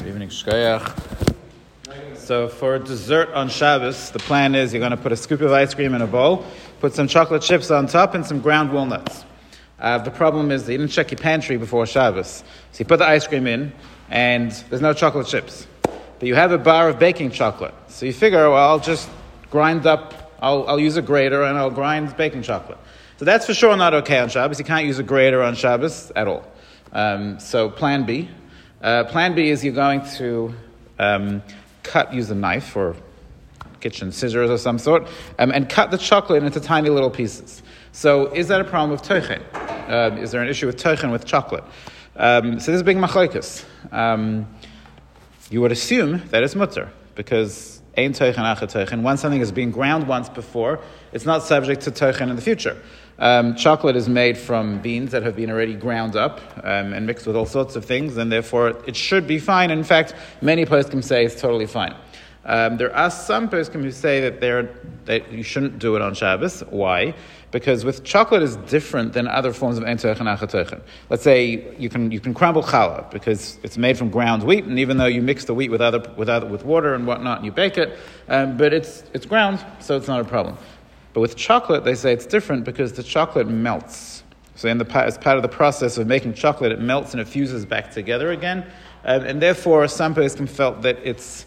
[0.00, 1.34] Good evening, Shkoyach.
[2.16, 5.52] So for dessert on Shabbos, the plan is you're going to put a scoop of
[5.52, 6.46] ice cream in a bowl,
[6.80, 9.26] put some chocolate chips on top, and some ground walnuts.
[9.78, 12.42] Uh, the problem is that you didn't check your pantry before Shabbos.
[12.72, 13.74] So you put the ice cream in,
[14.08, 15.66] and there's no chocolate chips.
[15.82, 17.74] But you have a bar of baking chocolate.
[17.88, 19.06] So you figure, well, I'll just
[19.50, 22.78] grind up, I'll, I'll use a grater, and I'll grind baking chocolate.
[23.18, 24.58] So that's for sure not okay on Shabbos.
[24.58, 26.50] You can't use a grater on Shabbos at all.
[26.90, 28.30] Um, so plan B.
[28.80, 30.54] Uh, plan B is you're going to
[30.98, 31.42] um,
[31.82, 32.96] cut, use a knife or
[33.80, 35.06] kitchen scissors of some sort,
[35.38, 37.62] um, and cut the chocolate into tiny little pieces.
[37.92, 39.42] So is that a problem with tochen?
[39.54, 41.64] Uh, is there an issue with tochen with chocolate?
[42.16, 43.64] Um, so this is big machlokes.
[43.92, 44.46] Um,
[45.50, 49.02] you would assume that it's mutter because ein tochen acha tochen.
[49.02, 50.80] Once something has been ground once before,
[51.12, 52.76] it's not subject to tochen in the future.
[53.18, 57.26] Um, chocolate is made from beans that have been already ground up um, and mixed
[57.26, 59.70] with all sorts of things, and therefore it should be fine.
[59.70, 61.94] In fact, many poskim say it's totally fine.
[62.44, 64.40] Um, there are some poskim who say that,
[65.04, 66.62] that you shouldn't do it on Shabbos.
[66.70, 67.14] Why?
[67.50, 70.80] Because with chocolate is different than other forms of entochen achatochen.
[71.10, 74.78] Let's say you can, you can crumble challah because it's made from ground wheat, and
[74.78, 77.46] even though you mix the wheat with, other, with, other, with water and whatnot, and
[77.46, 80.56] you bake it, um, but it's, it's ground, so it's not a problem.
[81.12, 84.22] But with chocolate, they say it's different because the chocolate melts.
[84.54, 87.26] So, in the, as part of the process of making chocolate, it melts and it
[87.26, 88.64] fuses back together again.
[89.04, 91.46] Um, and therefore, some person felt that it's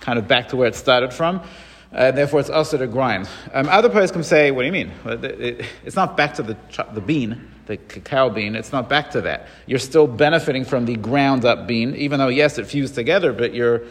[0.00, 1.42] kind of back to where it started from.
[1.90, 3.28] And therefore, it's also to grind.
[3.52, 4.92] Um, other can say, "What do you mean?
[5.06, 6.56] It, it, it's not back to the
[6.92, 8.56] the bean, the cacao bean.
[8.56, 9.46] It's not back to that.
[9.66, 13.54] You're still benefiting from the ground up bean, even though yes, it fused together, but
[13.54, 13.82] you're,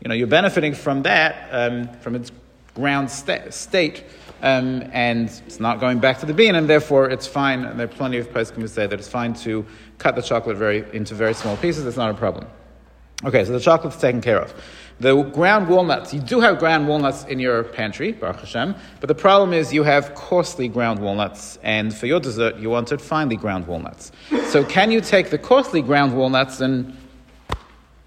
[0.00, 2.30] you know, you're benefiting from that, um, from its
[2.74, 4.04] ground sta- state,
[4.42, 7.64] um, and it's not going back to the bean, and therefore it's fine.
[7.64, 9.64] And there are plenty of poskim who say that it's fine to
[9.98, 11.86] cut the chocolate very into very small pieces.
[11.86, 12.46] It's not a problem.
[13.22, 14.54] Okay, so the chocolate's taken care of.
[14.98, 19.14] The ground walnuts, you do have ground walnuts in your pantry, Baruch Hashem, but the
[19.14, 23.66] problem is you have costly ground walnuts, and for your dessert, you wanted finely ground
[23.66, 24.12] walnuts.
[24.48, 26.96] So, can you take the costly ground walnuts and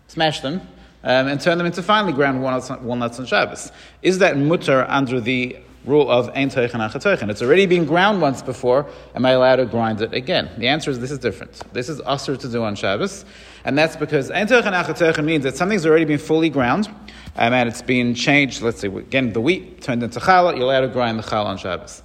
[0.07, 0.61] smash them
[1.03, 3.71] um, and turn them into finely ground walnuts, walnuts on Shabbos?
[4.03, 7.29] Is that mutter under the rule of ein teichen.
[7.29, 8.85] It's already been ground once before.
[9.15, 10.49] Am I allowed to grind it again?
[10.57, 11.61] The answer is this is different.
[11.73, 13.25] This is usher to do on Shabbos,
[13.65, 16.87] and that's because ein teichen means that something's already been fully ground,
[17.35, 18.61] um, and it's been changed.
[18.61, 20.55] Let's say again, the wheat turned into challah.
[20.55, 22.03] You're allowed to grind the challah on Shabbos.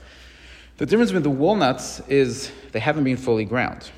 [0.79, 3.91] The difference with the walnuts is they haven't been fully ground.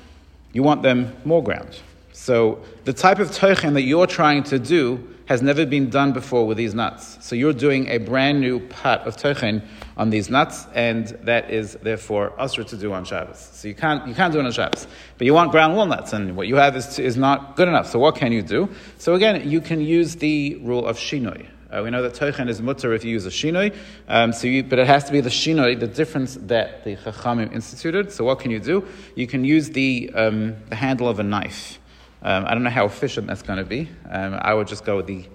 [0.53, 1.79] You want them more ground.
[2.13, 6.45] So the type of teichen that you're trying to do has never been done before
[6.45, 7.17] with these nuts.
[7.21, 11.77] So you're doing a brand new pot of tochen on these nuts, and that is
[11.81, 13.49] therefore usher to do on Shabbos.
[13.53, 14.87] So you can't, you can't do it on Shabbos.
[15.17, 17.87] But you want ground walnuts, and what you have is, is not good enough.
[17.87, 18.69] So what can you do?
[18.97, 21.47] So again, you can use the rule of shinoi.
[21.71, 23.73] Uh, we know that tochen is mutter if you use a shinoi,
[24.09, 27.53] um, so you, but it has to be the shinoi, the difference that the chachamim
[27.53, 28.11] instituted.
[28.11, 28.85] So what can you do?
[29.15, 31.79] You can use the, um, the handle of a knife.
[32.21, 33.89] Um, I don't know how efficient that's going to be.
[34.09, 35.25] Um, I would just go with the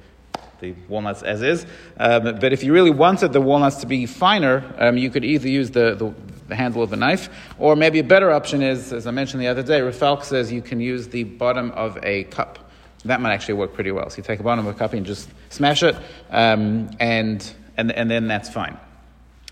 [0.60, 1.66] the walnuts as is.
[1.98, 5.48] Um, but if you really wanted the walnuts to be finer, um, you could either
[5.48, 6.14] use the, the,
[6.48, 9.48] the, handle of a knife, or maybe a better option is, as I mentioned the
[9.48, 12.70] other day, Rav Falk says you can use the bottom of a cup.
[13.04, 14.08] That might actually work pretty well.
[14.10, 15.96] So you take a bottom of a cup and just smash it,
[16.30, 18.78] um, and, and, and then that's fine.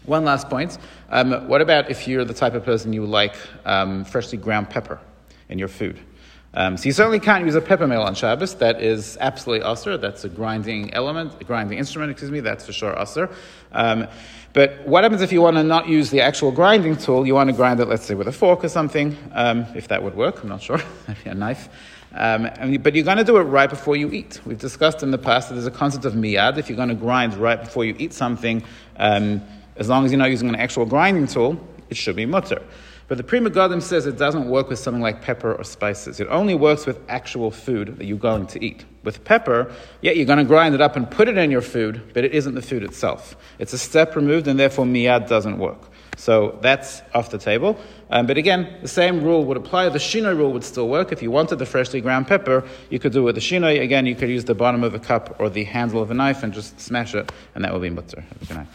[0.06, 0.78] One last point.
[1.10, 3.36] Um, what about if you're the type of person you like
[4.06, 5.00] freshly ground pepper
[5.48, 5.98] in your food?
[6.56, 8.54] Um, so you certainly can't use a pepper mill on Shabbos.
[8.56, 9.98] That is absolutely usher.
[9.98, 12.40] That's a grinding element, a grinding instrument, excuse me.
[12.40, 13.28] That's for sure usher.
[13.72, 14.06] Um,
[14.52, 17.26] but what happens if you want to not use the actual grinding tool?
[17.26, 20.00] You want to grind it, let's say, with a fork or something, um, if that
[20.00, 20.42] would work.
[20.42, 20.78] I'm not sure.
[21.08, 21.68] Maybe a knife.
[22.12, 22.48] Um,
[22.80, 24.40] but you're going to do it right before you eat.
[24.46, 26.58] We've discussed in the past that there's a concept of miyad.
[26.58, 28.62] If you're going to grind right before you eat something,
[28.96, 29.42] um,
[29.76, 31.58] as long as you're not using an actual grinding tool,
[31.90, 32.62] it should be mutter.
[33.06, 36.20] But the Pri Megadim says it doesn't work with something like pepper or spices.
[36.20, 38.84] It only works with actual food that you're going to eat.
[39.02, 39.70] With pepper,
[40.00, 42.34] yeah, you're going to grind it up and put it in your food, but it
[42.34, 43.36] isn't the food itself.
[43.58, 45.90] It's a step removed, and therefore miyad doesn't work.
[46.16, 47.78] So that's off the table.
[48.08, 49.88] Um, but again, the same rule would apply.
[49.88, 51.12] The shino rule would still work.
[51.12, 53.80] If you wanted the freshly ground pepper, you could do it with the shino.
[53.80, 56.42] Again, you could use the bottom of a cup or the handle of a knife
[56.42, 58.20] and just smash it, and that would be mutter.
[58.20, 58.68] Have a good night.